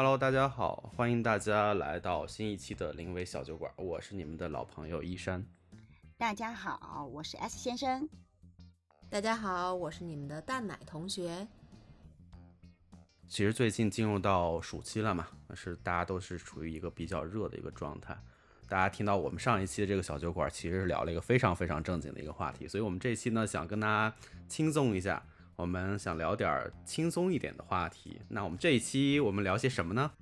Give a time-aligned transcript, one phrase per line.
[0.00, 5.44] Hello，大家好，欢迎大家来到新一期的临危小酒馆，我是你们的老朋友依山。
[6.16, 8.08] 大家好，我是 S 先生。
[9.10, 11.48] 大家好，我是你们的蛋奶同学。
[13.26, 18.16] 其实最近进入到暑期了嘛，是大家都是处于一个比较热的一个状态。
[18.68, 25.20] 大家听到我们上一期的这个小酒馆，其实是聊了一个非常非常正经的一个话题，所以我们这期呢想跟大家轻松一下，
[25.58, 28.20] 我们想聊点轻松一点的话题。
[28.28, 30.12] 那我们这一期我们聊些什么呢？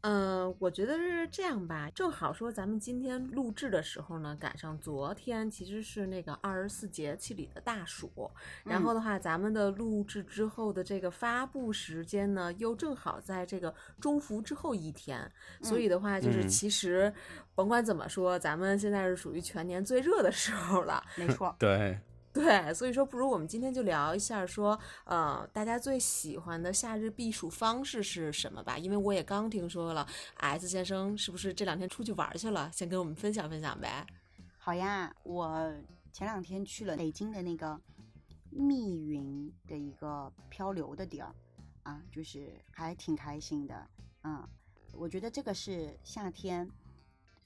[0.00, 8.30] 嗯，我觉得是这样吧，正好说咱们今天录制的时候呢，赶上昨天其实是那个二十四节气里的大暑，
[8.64, 15.30] 然后的话，咱们的录制之后的这个发布时间呢，又正好在这个中伏之后一天，
[15.60, 17.12] 所以的话，就是其实
[17.54, 21.98] 甭管怎么说，咱们现在是属于全年最热的时候了，没错， 对。
[22.34, 28.76] 对，所以说不如我们今天就聊一下，说呃，大家最喜欢的夏日避暑方式是什么吧？
[28.76, 30.04] 因为我也刚听说了
[30.38, 32.68] ，S 先生是不是这两天出去玩去了？
[32.72, 34.04] 先跟我们分享分享呗。
[34.58, 35.72] 好呀，我
[36.12, 37.80] 前两天去了北京的那个
[38.50, 41.32] 密云的一个漂流的地儿，
[41.84, 43.88] 啊，就是还挺开心的。
[44.24, 44.44] 嗯，
[44.92, 46.68] 我觉得这个是夏天，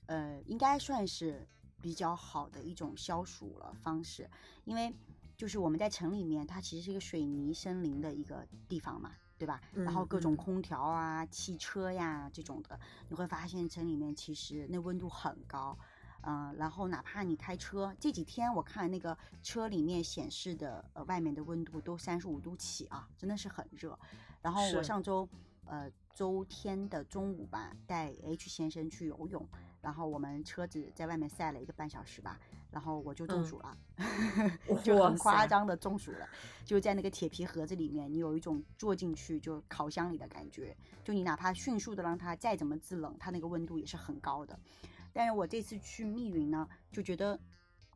[0.06, 1.46] 呃，应该算是。
[1.80, 4.28] 比较好的一种消暑了方式，
[4.64, 4.92] 因为
[5.36, 9.60] 就是我们在城里面，它其实是一个水泥森林的一个地方嘛，对吧？
[9.72, 15.78] 然后各种空调啊、汽车呀这种的，你会发现城里面其实那温度很高，
[16.22, 23.96] 嗯，然后哪怕你开车，这几天我看那个车里面显示的呃外面的温度都三十五度起啊，真的是很热。
[24.42, 25.28] 然后我上周
[25.66, 29.48] 呃周天的中午吧，带 H 先生去游泳。
[29.88, 32.38] 然后我们车子在外面晒了一个半小时吧，
[32.70, 33.74] 然后我就中暑了，
[34.84, 36.28] 就很夸张的中暑了，
[36.62, 44.60] 就在那个铁皮盒子里面，你有一种坐进去就烤箱里的感觉，就你哪怕迅速的让它再怎么制冷，它那个温度也是很高的。
[45.10, 47.40] 但是我这次去密云呢，就觉得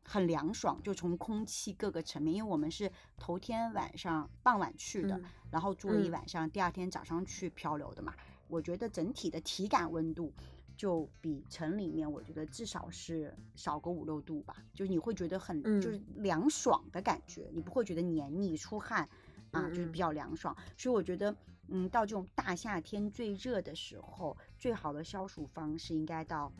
[0.03, 8.15] 很凉爽，就从空气各个层面，因为我们是头天晚上傍晚去的，然后住了一晚上，第二天早上去漂流的嘛，
[8.47, 10.33] 我觉得整体的体感温度。
[10.83, 19.07] 就比城里面，我觉得至少是少个五六度吧，就是你会觉得很就是凉爽的感觉，你不会觉得黏腻出汗
[19.51, 20.53] 啊，就是比较凉爽。
[20.77, 21.33] 所以我觉得，
[21.69, 26.51] 嗯，到这种大夏天最热的时候，最好的消暑方式应该到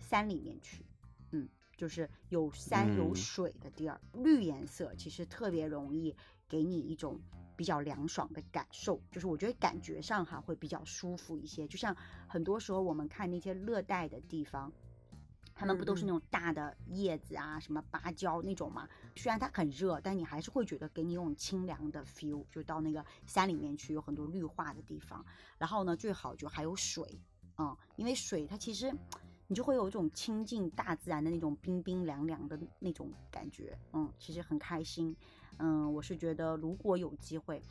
[0.00, 0.84] 山里面去，
[1.30, 6.16] 嗯，就是有山有水的地儿，绿颜色其实特别容易
[6.48, 7.20] 给你一种。
[7.58, 11.66] 比较凉爽的感受，就是我觉得感觉上哈会比较舒服一些。
[11.66, 11.94] 就像
[12.28, 14.72] 很多时候我们看那些热带的地方，
[15.56, 18.88] 他们不都是那种大的叶子啊，什么芭蕉那种嘛？
[19.16, 22.44] 虽然它很热，但你还是会觉得给你一种清凉的 feel。
[22.52, 25.26] 就到那个山里面去，有很多绿化的地方，
[25.58, 27.20] 然后呢，最好就还有水，
[27.56, 28.94] 嗯，因为水它其实
[29.48, 35.16] 你就会有一种亲近大自然的那种冰冰凉凉的那种感觉，嗯，其实很开心。
[35.58, 37.62] 嗯，我是觉得如果有机会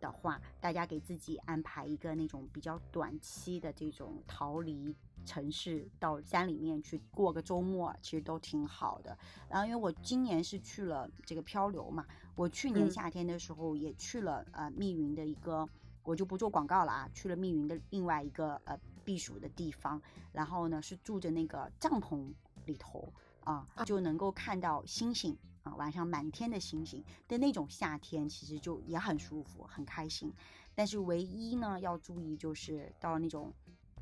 [0.00, 4.94] 的话，大家给自己安排一个那种比较短期的这种逃离
[5.24, 9.16] 城市，到山里面去过个周末，其实都挺好的。
[9.48, 12.04] 然后，因为我今年是去了这个漂流嘛，
[12.34, 15.68] 我去年夏天的时候也去了呃密云的一个，
[16.02, 22.32] 我就不做广告了啊，去了密云的另外一个呃避暑的地方，然后呢是住着那个帐篷
[22.66, 23.12] 里头
[23.44, 25.36] 啊，就能够看到星星。
[25.62, 30.32] 啊，晚上满天的星星的那种夏天，其实就也很舒服，很开心。
[30.74, 33.52] 但是唯一呢，要注意就是到那种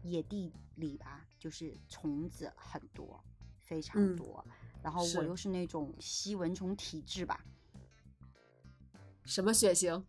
[0.03, 3.23] 野地里吧，就是虫子很多，
[3.59, 4.45] 非常多。
[4.83, 7.45] 然后我又是那种吸蚊虫体质吧。
[9.25, 10.05] 什么血型？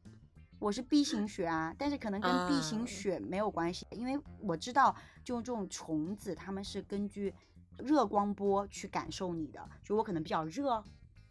[0.60, 7.34] 我是 B 型血啊，但是可能跟 B 型血没有关系，因为我知道，就这种虫子，它们是根据
[7.80, 10.82] 热光波去感受你的，就我可能比较热。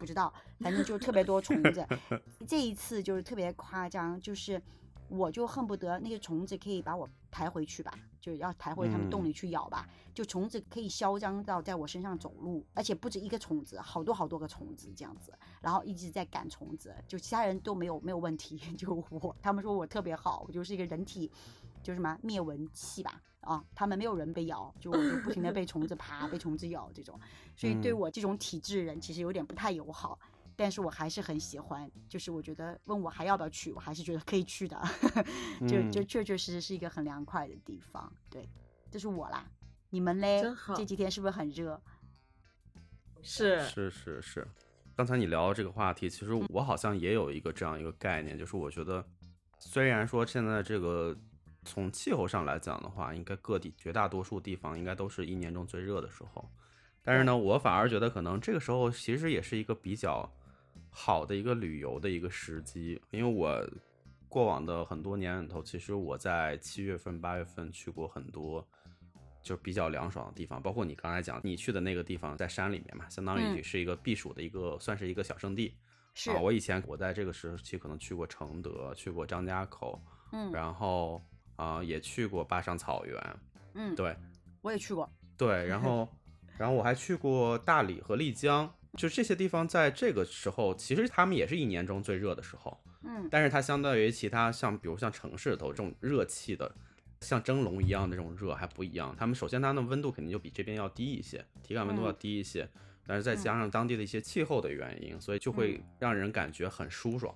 [0.01, 1.87] 不知道，反正就特别多虫子。
[2.47, 4.59] 这一次就是特别夸张，就是
[5.09, 9.87] 我就恨不得那些虫子可以把我抬回去吧，就要抬回他们洞里去咬吧。
[10.11, 15.31] 就虫子可以嚣张到在我身上走路，而且不止一个虫子，好多好多个虫子这样子，
[15.61, 21.31] 然后一直在赶虫子，就其他人都没有没有问题， 就我他们说我特别好，我就是一个人体。
[21.83, 27.19] 就什么灭蚊器吧，啊，他们没有人被咬，就我就不停的被虫子爬，被虫子咬这种，
[27.55, 30.19] 所以对我这种体质人其实有点不太友好，
[30.55, 34.79] 但是我还是很喜欢，就是我觉得问我还要不要去，我还是觉得可以去的，
[35.67, 38.47] 就就确确实实是一个很凉快的地方，对，
[38.91, 39.43] 这是我啦，
[39.89, 40.43] 你们嘞？
[40.75, 41.81] 这几天是不是很热？
[43.23, 44.47] 是是是是，
[44.95, 49.03] 刚才你聊这个话题，其实我好像也有一个这样一个概念，就是我觉得
[49.57, 51.17] 虽然说现在这个。
[51.63, 56.49] 从气候上来讲的话，应该各地绝大多数地方应该都是一年中最热的时候。
[57.03, 60.29] 但是呢，我反而觉得可能这个时候其实也是一个比较
[60.89, 63.67] 好的一个旅游的一个时机，因为我
[64.27, 68.65] 过往的很多年里头，其实我在七月份、八月份去过很多
[69.41, 73.63] 就比较凉爽的地方，包括你刚才讲你去的那个地方在山里面嘛，相当于嗯。
[73.63, 75.75] 是一个避暑的一个，算是一个小圣地。
[76.13, 76.31] 是。
[76.31, 79.99] 啊，我以前我在这个时期可能去过承德，去过张家口，
[80.31, 80.51] 嗯。
[80.51, 81.21] 然后
[81.61, 83.35] 啊、呃也去过坝上草原，
[83.75, 84.15] 嗯，对
[84.61, 85.09] 我也去过。
[85.37, 86.07] 对，然后
[86.57, 96.73] 然后我还去过大理和丽江，就这些地方在这个时候，其实他们也是一年中最热的时候，嗯但是它相对于其他像比如像城市里头这种热气的。
[97.23, 102.67] 像蒸笼一样的这种热还不一样，他们首先它的温度肯定就比这边要低一些，体感温度要嗯低一些，
[103.05, 107.31] 但是再加上当地的一些气候的原因，所以就会嗯让人感觉很舒爽。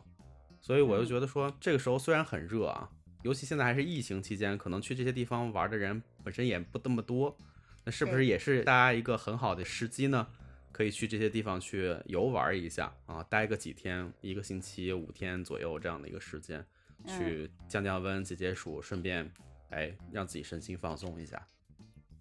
[0.59, 2.89] 所以我就嗯觉得说，这个时候虽然很热啊，
[3.25, 7.35] 尤其现在还是疫情期间，可能去这些地方玩的人本身也不那么多，
[7.83, 10.27] 那是不是也是大家一个很好的时机呢？
[10.71, 16.63] 可以去这些地方去游玩一下啊，待个几天，一个星期、五天左右这样的一个时间，
[17.03, 19.27] 嗯去降降温、解解暑，顺便
[19.71, 21.47] 哎让自己身心放松一下。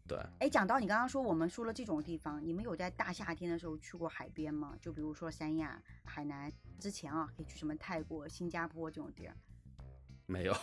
[0.08, 4.74] 对，哎，讲到你刚刚说我们说了这种地方，你们有在大夏天的时候去过海边吗？
[4.80, 9.36] 就比如说三亚、海南，之前啊可以去什么泰国、新加坡这种地儿，
[10.26, 10.54] 没有，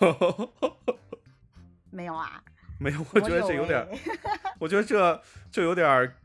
[1.90, 2.44] 没有啊？
[2.80, 3.86] 没有，我觉得这有点
[4.60, 5.22] 我觉得这
[5.52, 6.16] 就有点儿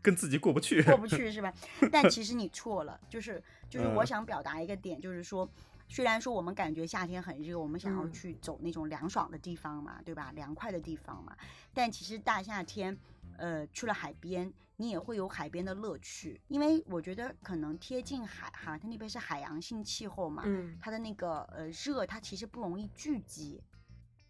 [0.00, 0.82] 跟自己过不去。
[0.82, 1.52] 过不去是吧？
[1.92, 5.46] 但其实你 错了，就是就是我嗯想表达一个点，就是说，
[5.88, 10.32] 虽然说我们感觉夏天很热，我们想要嗯去走那种凉爽的地方嘛，对吧？
[10.34, 11.36] 凉快的地方嘛，
[11.74, 12.96] 但其实大夏天，
[13.36, 20.78] 呃，去了海边，你也会有海边的乐趣，因为我觉得可能贴近海哈，它那边是海洋性气候嘛，嗯。
[20.80, 23.60] 它的那个呃热，它其实不容易聚集，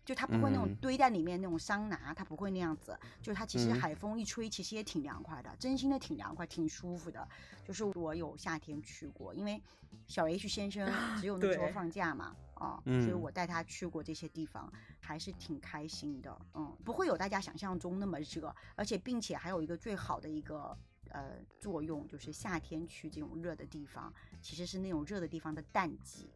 [0.09, 2.99] 就它不会那种嗯堆在里面那种桑拿，它不会那样子。
[3.21, 7.29] 就它其实嗯海风一吹，其实也挺凉快的，真心的挺凉快，挺舒服的。
[7.63, 9.63] 就是我有夏天去过，因为
[10.07, 10.91] 小 H 先生
[11.21, 16.35] 只有那时候放假嘛，啊，所以嗯我带他去过这些地方，还是挺开心的。
[16.55, 20.75] 嗯，不会有大家想象中那么热，而且并且还有一个最好的一个。
[21.11, 24.13] 呃，作用就是夏天去这种热的地方，
[24.43, 26.29] 其实是那种热的地方的淡季，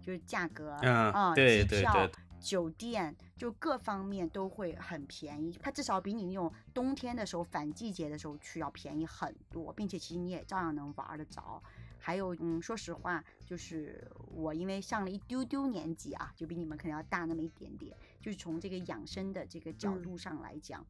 [0.00, 11.62] 就是价格嗯啊、对机票对对酒店就各方面都会很便宜，它至少比你那种冬天的时候反季节的时候去要便宜很多，并且其实你也照样能玩得着。
[11.98, 20.86] 还有，嗯，说实话，就是我因为上了一丢丢年纪啊，就比你们可能要大那么一点点，就是从这个养生的这个角嗯度上来讲，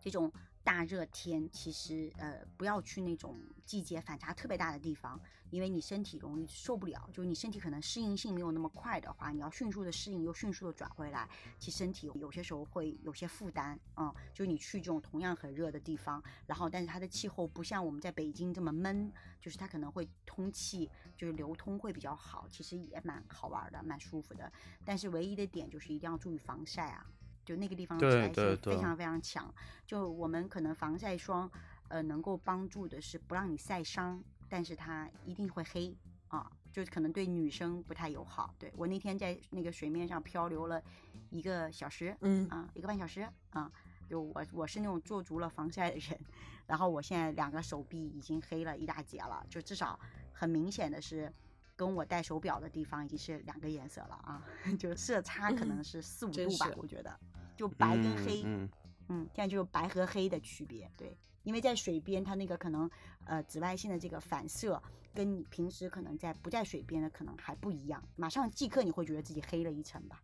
[0.00, 0.30] 这种
[0.62, 5.18] 大热天其实呃不要去那种季节反差特别大的地方，
[5.50, 11.28] 因为你身体容易受不了，就是你身体可能适应性没有那么快的话，你要迅速的适应又迅速的转回来，
[11.58, 19.10] 其实身体有些时候会有些负担，嗯，就你去这种同样很热的地方，然后但是它的气候不像我们在北京这么闷，
[19.40, 24.52] 就是它可能会通气，就是流通会比较好，其实也蛮好玩的，蛮舒服的。
[24.84, 27.06] 但是唯一的点就是一定要注意防晒啊，
[27.44, 29.54] 就那个地方对紫外对对线非常非常强。
[29.86, 31.50] 就我们可能防晒霜，
[31.88, 35.96] 呃，能够帮助的是不让你晒伤，但是它一定会黑
[36.28, 38.54] 啊，就是可能对女生不太友好。
[38.58, 40.82] 对我那天在那个水面上漂流了
[41.30, 43.70] 一个小时，嗯啊，一个半小时啊。
[44.08, 46.18] 就我我是那种做足了防晒的人，
[46.66, 49.96] 然后我现在两个手臂已经黑了一大截了，就至少
[50.32, 51.32] 很明显的是，
[51.80, 54.44] 跟我戴手表的地方已经是两个颜色了啊，
[54.78, 57.18] 就色差可能是四五度吧，我觉得，
[57.56, 58.68] 就白跟黑，嗯。
[59.08, 62.88] 嗯，现在就是白和黑的区别，对，因为在水边，它那个可能
[63.24, 64.80] 呃紫外线的这个反射，
[65.14, 70.22] 跟你平时可能在不在水边的可能还不一样，马上即刻你会觉得自己黑了一层吧，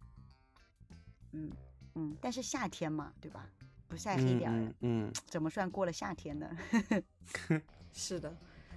[1.32, 1.50] 嗯
[1.94, 3.48] 嗯，但是夏天嘛，对吧？
[3.88, 6.48] 不晒黑嗯点儿，嗯嗯，怎么算过了夏天呢？
[7.92, 8.36] 是的，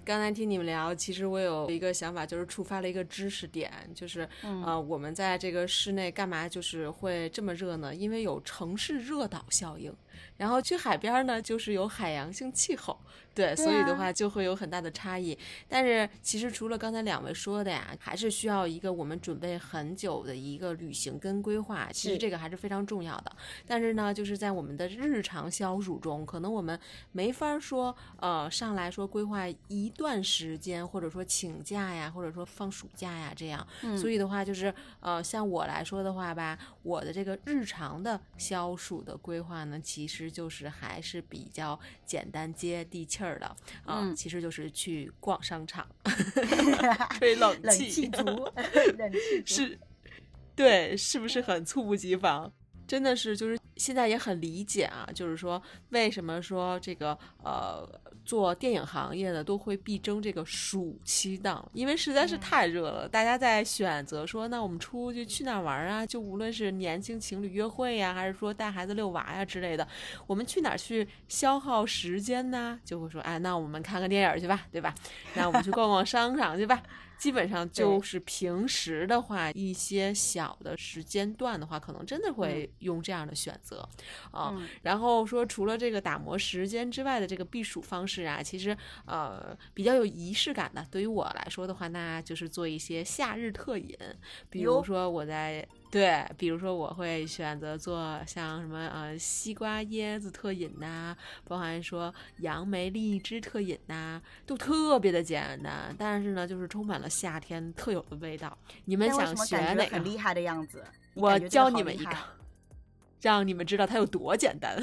[0.10, 7.94] 刚才听你们聊，其实我有一个想法，就是触发了一个知识点，就是、嗯呃，我们在这个室内干嘛就是会这么热呢？
[7.94, 9.94] 因为有城市热岛效应，
[10.38, 12.98] 然后去海边呢，就是有海洋性气候，
[13.34, 15.38] 对，所以的啊话就会有很大的差异。
[15.68, 23.32] 但是其实除了刚才两位说的呀，还是需要一个我们准备很久的一个旅行跟规划，其实这个还是非常重要的。
[23.68, 26.80] 但是呢，就是在我们的日常消暑中，可能我们
[27.12, 33.66] 没法说，呃，上来说规划一段时间，或者说请假呀，或者说放暑假呀，这样。
[33.84, 43.46] 嗯所以的话，就是呃，像我来说的话吧，我的这个日常的消暑的规划呢，其实就是还是比较简单接地气儿的
[43.86, 45.88] 啊、嗯其实就是去逛商场，
[47.20, 48.24] 吹冷冷气，气足，
[48.98, 49.80] 冷气足是。
[50.56, 52.52] 对，是不是很猝不及防？
[52.88, 55.60] 真的是，就是现在也很理解啊，就是说
[55.90, 57.88] 为什么说这个呃
[58.26, 66.06] 做电影行业的都会必争这个暑期档，因为实在是嗯太热了，大家在选择说那我们出去去哪儿玩啊？
[66.06, 69.88] 就无论是年轻情侣约会呀、还是说带孩子遛娃呀之类的，
[70.28, 72.80] 我们去哪儿去消耗时间呢？
[72.84, 74.94] 就会说，哎，那我们看个电影去吧，对吧？
[75.36, 76.84] 那我们去逛逛商场去吧。
[77.20, 83.88] 基本上就是平时的话，一些小的时间段的话，可能真的会用这样的选择
[84.32, 84.56] 啊。
[84.56, 90.88] 嗯然后说，除了这个打磨时间之外的这个避暑方式啊，其实呃比较有仪式感的。
[90.90, 93.96] 对于我来说的话，那就是做一些夏日特饮，
[94.50, 95.68] 比如说我在。
[95.92, 101.16] 对，比如说我会选择做像什么呃西瓜椰子特饮呐、
[101.48, 108.56] 包含说杨梅荔枝特饮呐、都特别的简单，但是呢，就是充满了夏天特有的味道。
[108.86, 109.96] 你们想学哪个？
[109.96, 110.86] 很厉害的样子？
[111.16, 112.16] 我教你们一个，
[113.22, 114.80] 让你们知道它有多简单。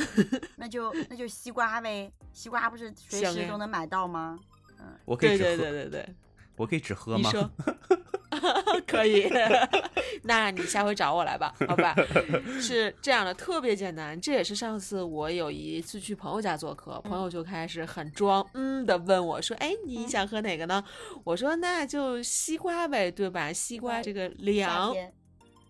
[0.57, 4.39] 那就那就西瓜呗，西瓜不是随时都能买到吗？
[4.81, 6.15] 嗯我可以只喝，对对对对，
[6.57, 7.19] 我可以只喝吗？
[7.19, 7.49] 你 说
[8.87, 9.31] 可以，
[10.23, 11.95] 那你下回找我来吧，好吧？
[12.61, 14.19] 是这样的，特别简单。
[14.21, 20.83] 这也是上次我有一次去朋友家做客，朋友就开始很装嗯的问我说：“哎，你嗯想喝哪个呢？”
[21.25, 23.53] 我说：“那就西瓜呗，对吧？
[23.53, 24.95] 西瓜这个凉。”，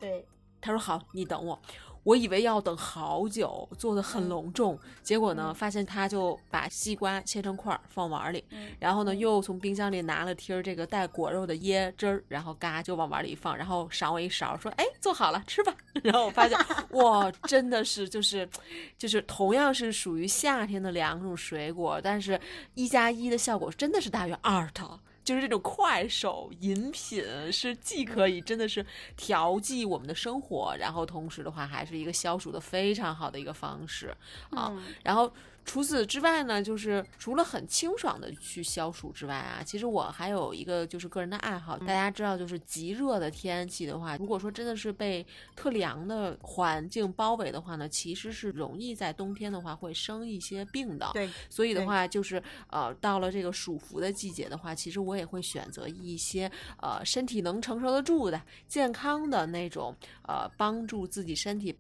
[0.01, 0.25] 对，
[0.61, 1.61] 他说好，你等我。
[2.07, 16.57] 我以为要等好久，做的很嗯隆重，结果呢，嗯发现他就把西瓜切成块儿放碗里，嗯然后呢，嗯又从冰箱里拿了贴儿这个带果肉的椰汁儿，然后嘎就往碗里一放，然后赏我一勺，说：“哎，做好了，吃吧。”然后我发现，
[16.91, 18.49] 哇，真的是就是
[18.97, 22.41] 就是同样是属于夏天的两种水果，但是
[22.75, 25.01] 一加一的效果真的是大于二的。
[25.27, 27.21] 就是这种快手饮品，
[27.53, 34.17] 是既可以真的是调剂我们的生活，然后同时的话还是一个消暑的非常好的一个方式
[34.51, 34.71] 啊。
[34.71, 35.31] 嗯然后
[35.67, 41.77] 除此之外呢，就是除了很清爽的去消暑之外啊，其实我还有一个就是个人的爱好。
[41.77, 51.11] 大家知道，就是极热的天气的话，如果说真的是被特凉的环境包围的话呢，其实是容易在冬天的话会生一些病的。
[51.13, 61.77] 对，所以的话，就是呃，到了这个暑伏的季节的话，其实我也会选择一些呃身体能承受得住的、健康的那种呃帮助自己身体。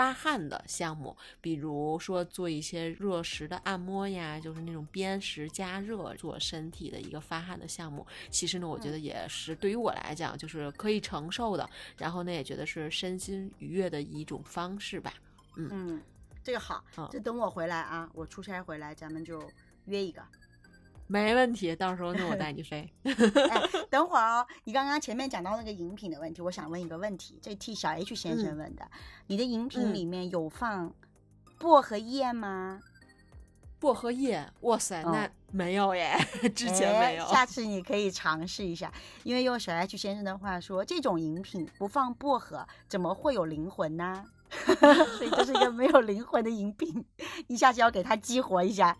[0.00, 8.06] 发汗的项目，比如说做一些热石的按摩呀，就是那种砭石加热做身体的一个发汗的项目。
[8.30, 15.12] 其实呢，我觉得也是对于我来讲，就是可以承受的，然后呢，也觉得是身心愉悦的一种方式吧。
[15.56, 16.00] 嗯，
[16.42, 19.46] 这个好嗯，这等我回来啊，我出差回来，咱们就
[19.84, 20.22] 约一个。
[21.10, 22.88] 没问题，到时候那，我带你飞。
[23.02, 28.88] 哎，等会儿哦，你刚刚前面讲到那个饮品的问题，我想问一个问题，这替小 H 先生嗯问的，
[29.26, 30.94] 你的饮品嗯里面有放
[31.58, 32.78] 薄荷叶吗？
[33.80, 36.16] 薄荷叶，哇塞，哦那没有耶，
[36.54, 37.26] 之前哎没有。
[37.26, 38.92] 下次你可以尝试一下，
[39.24, 44.24] 因为用小 H 先生的话说，这种饮品不放薄荷，怎么会有灵魂呢？
[45.18, 47.04] 所以这是一个没有灵魂的饮品，
[47.48, 48.96] 你下次要给它激活一下。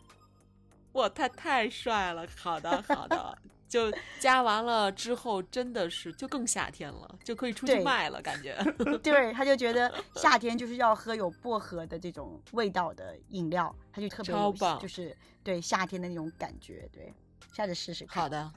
[0.92, 2.26] 哇，他太帅了！
[2.36, 8.56] 好的，好的，就加完了之后，真的是就更夏天了，就可以出去卖了，感觉。
[9.02, 16.88] 对，他就觉得 夏天就是要喝有薄荷的这种味道的饮料，他就特别超棒就是对夏天的那种感觉。
[16.92, 17.14] 对，
[17.52, 18.22] 下次试试看。
[18.24, 18.52] 好，的，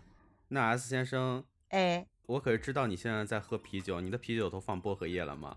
[0.47, 5.55] 那 S 先生，哎，我可是知道你现在在喝啤酒，你的啤酒都放薄荷叶了吗？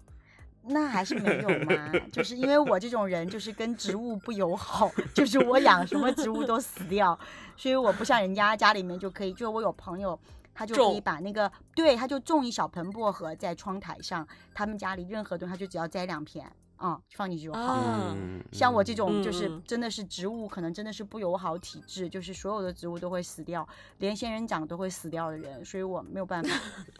[0.69, 7.19] 那还是没有嘛，就是因为 我这种人就是跟植物不友好， 就是我养什么植物都死掉，
[7.57, 10.19] 所以我不像人家家里面就可以，就我有朋友。
[10.59, 17.61] 他就可以把那个，对，他就种一小盆薄荷在窗台上，他们家里任何东西他就只要摘两片，啊、放进去就好。
[17.61, 23.69] 啊嗯，像我这嗯种就是嗯真的是植物，可能真的是不友好体质，就是所有的植物都会死掉，
[23.99, 26.49] 连仙人掌都会死掉的人，所以我没有办法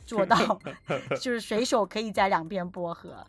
[0.05, 0.37] 做到，
[1.19, 3.27] 就是随手可以摘两片薄荷。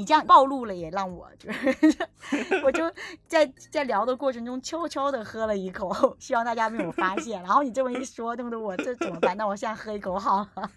[0.00, 1.68] 你这样暴露了，也让我就是，
[2.64, 2.90] 我就
[3.26, 7.38] 在在聊的过程中悄悄的喝了一口，希望大家没有发现。
[7.42, 9.36] 然后你这么一说，弄得我这怎么办？
[9.36, 10.70] 那我现在喝一口好了。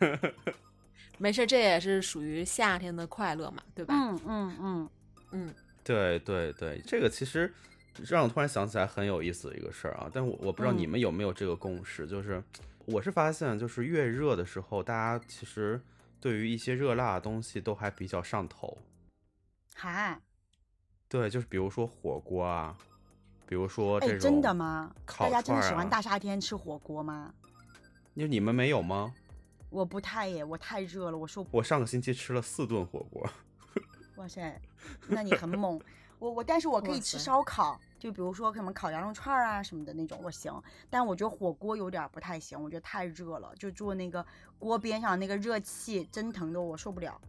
[1.17, 3.93] 没事，这也是属于夏天的快乐嘛，对吧？
[3.97, 4.89] 嗯嗯嗯，
[5.31, 7.49] 嗯对对对，这个其实
[8.09, 12.43] 让我突然想起来很有意思的一个事儿啊，但我我不知道你嗯们有没有这个共识，就是
[12.83, 15.79] 我是发现，就是越热的时候，大家其实
[16.19, 18.77] 对于一些热辣的东西都还比较上头。
[19.75, 20.19] 哈，
[21.09, 22.75] 对，就是比如说火锅啊，
[23.45, 24.93] 比如说这哎，种，真的吗？
[25.17, 27.33] 大家真的喜欢大夏天吃火锅吗？
[28.15, 29.13] 就你们没有吗？
[29.69, 33.27] 我不太耶，我太热了，我受我上个星期吃了四顿火锅，
[34.17, 34.61] 哇塞，
[35.07, 35.81] 那你很猛。
[36.19, 40.53] 我我，但是我可以吃烧烤，就比如说什么烤羊肉串啊什么的那种，我行。
[40.89, 44.25] 但我觉得火锅有点不太行，我觉得太热了，就坐那个
[44.57, 47.19] 锅边上那个热气蒸腾的，我受不了。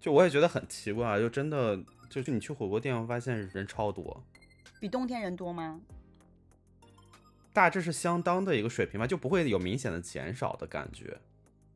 [0.00, 1.78] 就我也觉得很奇怪，就真的
[2.08, 4.22] 就是你去火锅店，会发现人超多，
[4.80, 5.80] 比冬天人多吗？
[7.52, 11.18] 大致是相当的一个水平吧，就不会有明显的减少的感觉。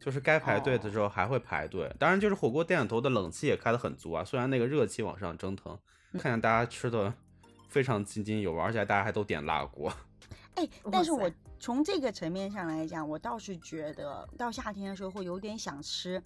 [0.01, 5.79] 就是该排队的时候还会排队，当然就是火锅店里头的冷气也开得很足啊，虽然那个热气往上蒸腾，
[6.19, 7.13] 看见大家吃的
[7.69, 9.91] 非常津津有味，而且大家还都点辣锅。
[10.57, 16.23] 哎，但是我从这个层面上来讲，我倒是觉得到夏天的时候会有点想吃，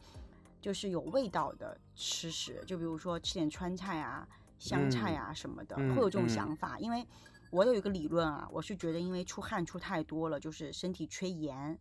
[0.68, 6.78] 就是有味道的吃食，就比如说吃点川菜啊、湘菜啊什么的，嗯会有这种嗯想法。
[6.78, 7.02] 因为
[7.48, 11.78] 我有一个理论啊，我是觉得因为出汗出太多了，就是身体缺盐，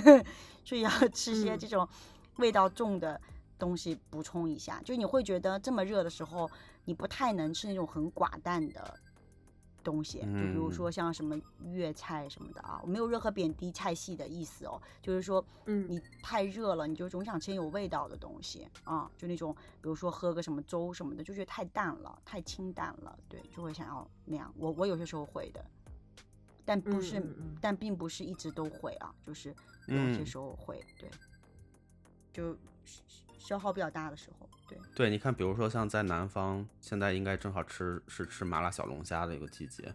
[0.66, 1.88] 所以要吃些嗯这种
[2.36, 3.18] 味道重的
[3.58, 4.82] 东西补充一下。
[4.84, 6.50] 就你会觉得这么热的时候，
[6.84, 9.00] 你不太能吃那种很寡淡的
[9.86, 10.72] 东西，就比如嗯。
[10.72, 15.86] 说像什么粤菜什么的啊，我没有任何贬低菜系的意思哦，就是说嗯。
[15.88, 24.52] 你太热了，你就总想吃有味道的东西啊，就那种比如说喝个什么粥什么的，就觉得太淡了，太清淡了，对，就会想要那样。
[24.56, 25.64] 我我有些时候会的，
[26.64, 27.22] 但不是，
[27.60, 29.54] 但并不是一直都会啊，就是
[29.86, 30.26] 有些嗯。
[30.26, 31.08] 时候会，对，
[32.32, 32.52] 就
[32.84, 33.02] 消
[33.38, 34.78] 消耗比较大的时候，对。
[34.94, 39.94] 对，你看，比如说像在南方，现在应该正好吃是吃麻辣小龙虾的一个季节，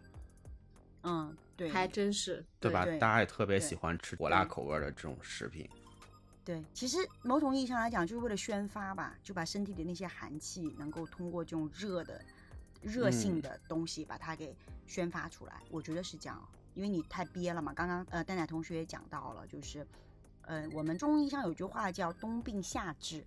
[1.04, 2.86] 嗯，对，还真是，对吧？
[2.86, 5.70] 对大家也特别喜欢吃火辣口味的这种食品。
[6.44, 12.20] 对，其实某种意义上来讲，就是为了宣发吧，就把身体的那些寒气能够通过这种热的、
[12.82, 14.56] 热性嗯的东西把它给
[14.88, 15.62] 宣发出来。
[15.70, 17.72] 我觉得是这样，因为你太憋了嘛。
[17.74, 19.86] 刚刚呃，蛋奶同学也讲到了，就是
[20.42, 23.24] 呃，我们中医上有句话叫“冬病夏治”，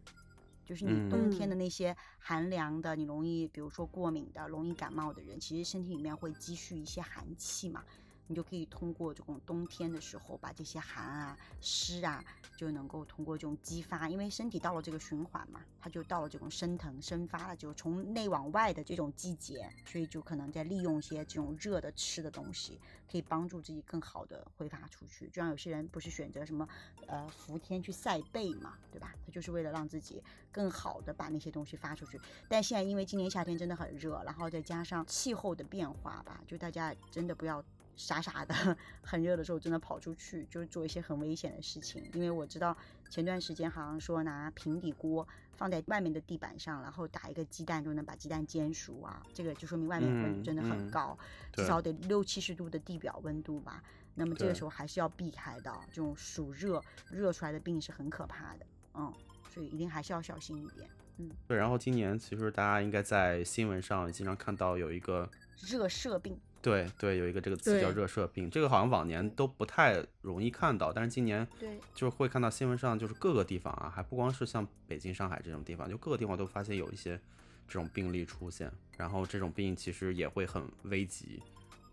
[0.64, 7.84] 就是你冬天的那些寒凉的，你容易比如说过敏的、容易感冒的人，其实身体里面会积蓄一些寒气嘛。
[8.26, 12.24] 你就可以通过这种冬天的时候，把这些寒啊、湿啊，
[12.56, 25.26] 就能够通过这种激发，因为身体到了这个循环嘛，它就到了这种升腾、生发了，就从内往外的这种季节，所以就可能在利用一些这种热的吃的东西，可以帮助自己更好的挥发出去。
[25.28, 26.66] 就像有些人不是选择什么
[27.06, 29.14] 呃伏天去晒背嘛，对吧？
[29.26, 32.18] 他就是为了让自己更好的把那些东西发出去。
[32.48, 37.62] 但现在因为今年夏天真的很热，然后再加上气候的变化吧，就大家真的不要。
[37.96, 38.54] 傻傻的，
[39.02, 42.02] 很热的时候真的跑出去，就是做一些很危险的事情。
[42.12, 42.76] 因为我知道
[43.08, 45.26] 前段时间好像说拿平底锅
[45.56, 51.18] 放在外面的地板上，然后打一个鸡蛋就能把鸡蛋煎熟啊，这个就说明外面温度真的很嗯嗯高，
[51.52, 53.82] 至少得六七十度的地表温度吧。
[54.16, 56.80] 那么这个时候还是要避开的，这种暑热
[57.10, 59.12] 热出来的病是很可怕的，嗯，
[59.52, 60.88] 所以一定还是要小心一点。
[61.16, 65.28] 嗯对，然后今年其实大家应该在新闻上经常看到有一个，
[65.60, 77.20] 热射病，对对，有一个这个词叫热射病，这个好像往年都不太容易看到，但是今年对，就是会看到新闻上，就是各个地方啊，还不光是像北京、上海这种地方，就各个地方都发现有一些
[77.68, 81.42] 这种病例出现，然后这种病其实也会很危急，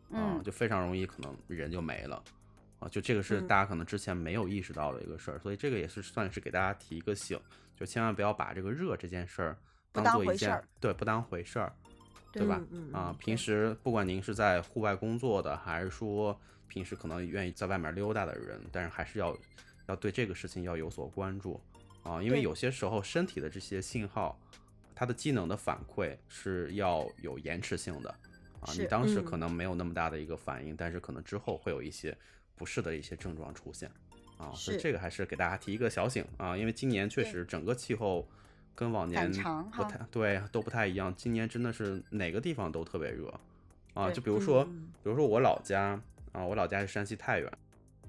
[0.10, 0.44] 啊、嗯。
[0.44, 2.24] 就非常容易可能人就没了，
[2.80, 3.48] 啊，就这个是嗯。
[3.48, 7.38] 大家可能之前没有意识到的一个事儿，所以这个也是算是给大家提一个醒，
[7.76, 9.58] 就千万不要把这个热这件事儿
[9.92, 10.68] 不当当做一件回事儿。
[10.80, 11.74] 对不当回事儿，
[12.32, 12.62] 对吧？
[12.72, 19.38] 嗯啊，嗯平时不管您是在户外工作的，还是说平时可能愿意在外面溜达的人，但是还是要
[19.88, 21.60] 要对这个事情要有所关注
[22.04, 24.40] 啊，因为有些时候身体的这些信号，
[24.96, 28.10] 它的机能的反馈是要有延迟性的
[28.62, 32.18] 啊，你当时嗯可能没有那么大的一个反应，但是可能之后会有一些
[32.56, 33.92] 不适的一些症状出现
[34.38, 38.26] 啊，所以这个还是给大家提一个小醒啊，因为今年确实整个气候。
[38.76, 39.32] 跟往年
[39.72, 41.14] 不太对，都不太一样。
[41.16, 43.32] 今年真的是哪个地方都特别热
[43.94, 44.10] 啊！
[44.10, 46.00] 就比如说，嗯比如说我老家
[46.32, 47.52] 啊，我老家是山西太原。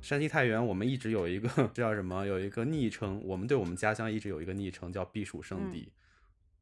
[0.01, 2.27] 山西太原，我们一直有一个这 叫什么？
[2.27, 5.93] 有一个昵称，我们对我们家乡一直有一个昵称叫避暑圣地。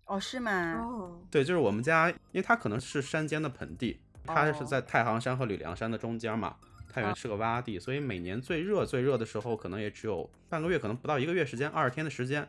[0.06, 0.74] 哦，是吗？
[0.74, 6.56] 哦，对，就是我们家，因为它可能是山间的盆地，它是哦在太行山和吕梁山的中间嘛。
[6.92, 12.48] 太原啊是个洼地，所以每年最热最热的时候，可能也只有半个月，可能不到一个月时间，二十天的时间。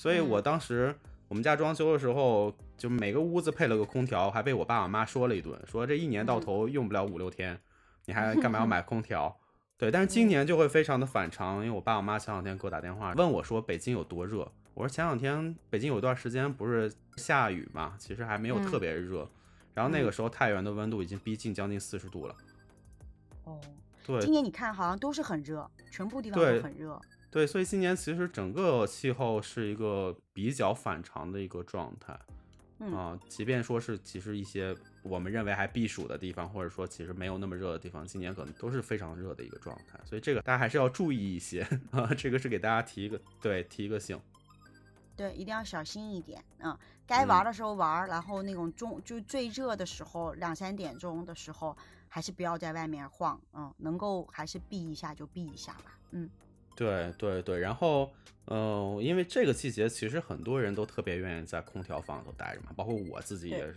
[0.00, 0.42] 所以我嗯。
[0.42, 0.94] 当时
[1.28, 7.60] 我们家装修的时候，就每个屋子配了个空调，还被我爸我妈说了一顿，说这一年到嗯头用不了五六天，
[8.06, 9.38] 你还 干嘛要买空调？
[9.76, 18.80] 对，但是今年就会非常的反常，因为我爸我妈前两天给我打电话问我说北京有多热，我说前两天北京有段时间不是下雨嘛，其实还没有特嗯。
[18.80, 19.28] 别热，
[19.74, 22.34] 然后那个时候太原的温度已经逼近将近四十度了，
[23.44, 23.60] 哦，
[24.06, 26.98] 对今年你看好像都是很热，全部地方都很热。
[27.30, 32.18] 对，所以今年其实整个气候是一个比较反常的一个状态
[32.80, 41.62] 嗯啊，即便说是其实一些我们认为还避暑的地方，或者说其实没有那么热的地方，今年可能都是非常热的一个状态，所以这个大家还是要注意一些
[41.92, 44.18] 啊，这个是给大家提一个对提一个醒。
[45.14, 46.78] 对，一定要小心一点啊、嗯！
[47.06, 51.76] 该玩的时候玩，然后那种中就最热的时候，两三点钟的时候，
[52.08, 56.28] 还是不要在外面晃，嗯，能够还是避一下就避一下吧，嗯。
[56.80, 58.10] 对对对，然后，
[58.46, 63.76] 呃，因为这个季节其实很多人都特别愿意在空调房里头待着嘛，包括我自己也是。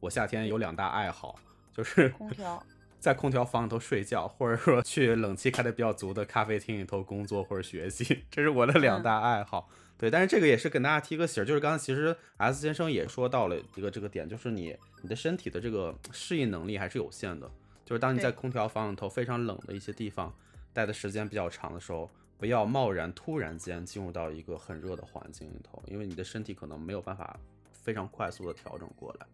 [0.00, 1.38] 我夏天有两大爱好，
[1.74, 2.64] 就是空调，
[2.98, 9.68] 在空调房里头睡觉，或者说去冷气开的比较足的咖啡厅里头工作或者学习， 这是我的两大爱好。
[9.70, 17.50] 嗯、对，但是这个也是跟大家提个醒，就是刚才其实 S 先生也说到了一个这个点，就是你你的身体的这个适应能力还是有限的，
[17.84, 20.34] 就是当你在空调房里头非常冷的一些地方
[20.72, 22.10] 待的时间比较长的时候。
[22.38, 27.36] 不要贸然突然间进入到一个很热的环境里头，因为你的身体可能没有办法
[27.72, 29.26] 非常快速的调整过来。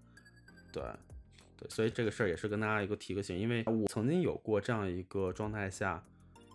[0.73, 0.83] 对，
[1.59, 6.03] 对，所以这个事儿也是跟大家一个提个醒，因为我曾经有过这样一个状态下，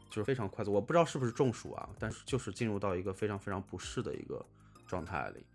[0.09, 4.43] 就是非常快速，我不知道是不是中暑啊，但是就是进入到一个非常非常不适的一个
[4.87, 5.45] 状态里。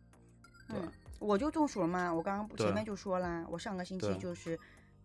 [0.68, 4.56] 对，嗯、我就中暑了嘛，我刚刚前面就说啦，我上个星期就是，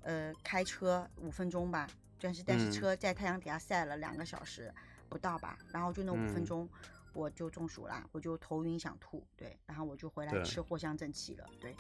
[0.04, 1.88] 呃，开车五分钟吧，
[2.22, 4.72] 但是但是车在太阳底下晒了两个小时。
[5.10, 6.70] 不到吧，然后就那五分钟，
[7.14, 11.76] 我就中暑了，我就头晕想吐，对，然后我就回来吃藿香正气了，对。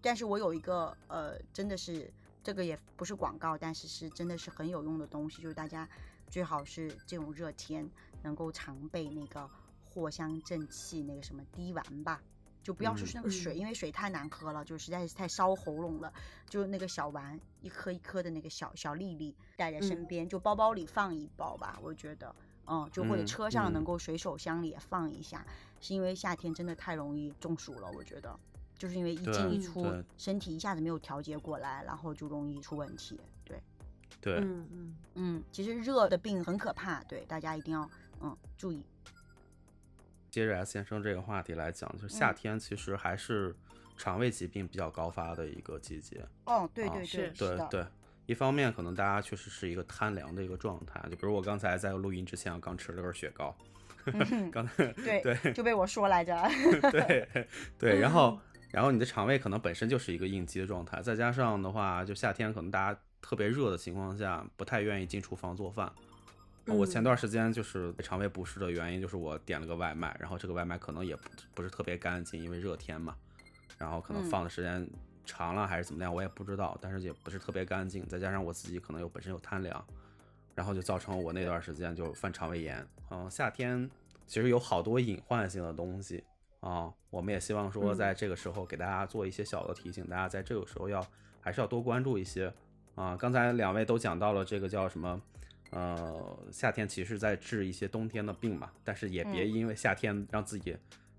[0.00, 2.08] 但是我有一个呃，真的是
[2.42, 5.88] 这个也不是广告，但是是真的是很有用的东西，就是大家
[6.30, 7.90] 最好是这种热天
[8.22, 9.50] 能够常备那个
[9.92, 12.22] 藿香正气那个什么滴丸吧，
[12.62, 16.12] 就不要说是那个水，嗯、因为水太难喝了，就实在是太烧喉咙了，
[16.48, 22.32] 就那个小丸一颗一颗的那个小小粒粒带在身边，嗯、就包包里放一包吧，我觉得。
[22.68, 28.38] 嗯，就或者车上能够随手箱里也放一下，嗯、是因为夏天真的太容易中暑了，我觉得，
[28.76, 29.86] 就是因为一进一出，
[30.18, 33.18] 身体一下子没有调节过来，然后就容易出问题。
[33.44, 33.62] 对，
[34.20, 37.88] 对，嗯嗯嗯，其实热的病很可怕，对，大家一定要
[38.20, 38.84] 嗯注意。
[40.30, 43.56] 接着 S 先生这个话题来讲，就是夏天其实还是
[43.96, 46.22] 肠胃疾病比较高发的一个季节。
[46.44, 47.86] 哦，对对啊、对，对对。
[48.28, 53.56] 一方面，可能大家确实是一个贪凉的一个状态，就比如我刚才在录音之前，我刚吃了根雪糕，
[54.52, 56.36] 刚才对对就被我说来着，
[56.92, 57.26] 对
[57.78, 58.38] 对，然后
[58.70, 65.90] 然后你的肠胃可能本身就是一个应激的状态，再加上的话，就夏天可能大家特别热的情况下，不太愿意进厨房做饭。
[66.66, 71.22] 我前段时间就是肠胃不适的原因，就是我点了个外卖，然后这个外卖可能也不
[71.54, 73.16] 不是特别干净，因为热天嘛，
[73.78, 74.86] 然后可能放的时间。
[75.28, 79.84] 长了还是怎么样，我也不知道，但是也不是特别干净，再加上我自己可能又本身有贪凉，
[80.54, 82.84] 然后就造成我那段时间就犯肠胃炎。
[83.10, 83.88] 嗯，夏天
[84.26, 86.24] 其实有好多隐患性的东西
[86.60, 91.06] 啊，我们也希望说在这个时候给大家做一些小的提醒，大家在这个时候要
[91.40, 92.50] 还是要多关注一些
[92.94, 93.14] 啊。
[93.14, 95.20] 刚才两位都讲到了这个叫什么，
[95.70, 100.74] 呃，夏天其实在治一些冬天的病嘛，但是也别因为夏天让自己。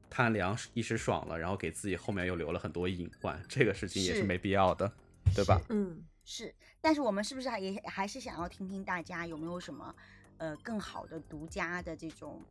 [0.09, 4.91] 贪凉一时爽了，然后给自己后面又留了很多隐患，这个事情也是没必要的，
[5.35, 5.61] 对吧？
[5.69, 6.53] 嗯，是。
[6.81, 9.93] 但是我们是不是还也还是想要听听大家有没有什么
[10.37, 12.41] 呃更好的独家的这种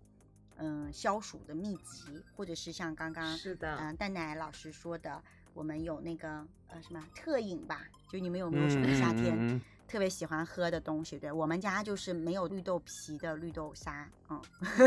[0.57, 5.23] 嗯、呃、消暑的秘籍，或者是像刚刚是的，嗯、呃、蛋奶老师说的，
[5.59, 6.29] 我们有那个
[6.69, 7.83] 呃什么特饮吧？
[8.09, 9.61] 就你们有没有什么夏天？
[9.89, 14.41] 特别喜欢喝的东西，对我们家就是没有绿豆皮的绿豆沙，嗯，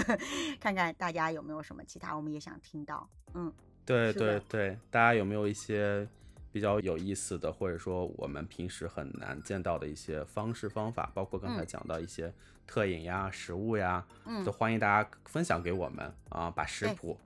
[0.62, 3.52] 看看大家有没有什么其他，我们也想听到，嗯，
[3.86, 6.08] 对对对，大家有没有一些
[6.54, 12.34] 比较有意思的，或者说我们平时很难见到的一些方式方法，包括刚才嗯讲到一些
[12.66, 17.20] 特饮呀、食物呀，嗯都欢迎大家分享给我们啊，把食对谱、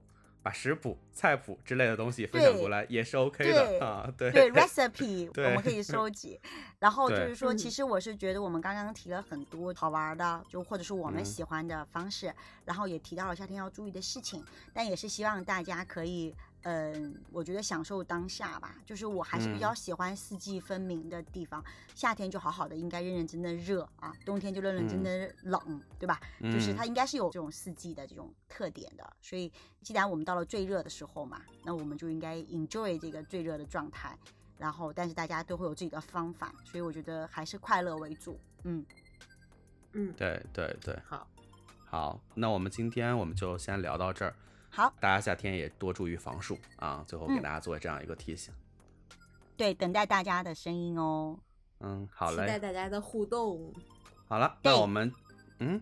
[0.45, 6.39] 把食谱、菜谱之类的东西分享对过来也是 OK 的啊，对对 recipe 我们可以收集。
[6.77, 12.31] 然后就是说，嗯其实我是觉得我们刚刚提了很多好玩的，就或者是我们嗯喜欢的方式，
[12.63, 16.35] 然后也提到了夏天要注意的事情，但也是希望大家可以。
[16.67, 21.63] 嗯，我觉得享受当下吧，就是我还是比较嗯喜欢四季分明的地方。
[21.93, 26.19] 夏天就好好的，应该认认真真的热啊；冬天就认认真真的冷，对吧？
[26.41, 29.07] 就是嗯它应该是有这种四季的这种特点的。
[29.21, 29.51] 所以，
[29.83, 34.17] 既然我们到了最热的时候嘛，那我们就应该 enjoy 这个最热的状态。
[34.57, 38.39] 然后，但是大家都会有自己的方法，所以我觉得还是快乐为主。
[38.63, 38.83] 嗯，
[39.91, 41.27] 嗯，对对对，好，
[41.85, 44.33] 好，那我们今天我们就先聊到这儿，
[44.75, 47.01] 好，大家夏天也多注意防暑啊。
[47.07, 48.53] 最后给嗯大家做这样一个提醒。
[49.55, 51.39] 对，等待大家的声音哦。
[51.79, 53.73] 嗯，好嘞期待，大家的互动。
[54.27, 55.09] 好了，那我们
[55.59, 55.81] 嗯，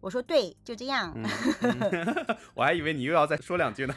[0.00, 1.12] 我说对，就这样。
[1.14, 1.24] 嗯，
[1.62, 3.94] 嗯 我还以为你又要再说两句呢。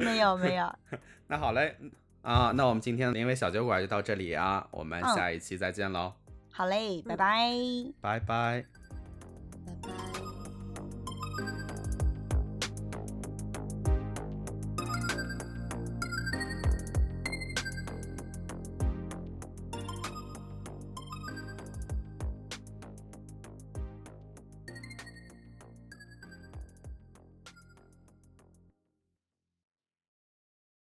[0.00, 0.74] 没 有没有，
[1.28, 1.76] 那好嘞，
[2.22, 6.14] 啊，那我们今天的临危小酒馆就到这里啊，我们嗯下一期再见喽，
[6.50, 7.52] 好嘞，拜拜
[8.00, 8.64] 拜拜。
[8.64, 8.64] 拜
[9.82, 10.05] 拜。